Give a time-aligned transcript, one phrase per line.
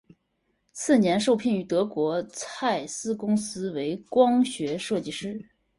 [0.71, 5.39] 次年受聘于德国蔡司公司为光学设计师。